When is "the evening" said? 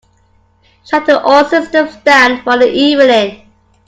2.57-3.47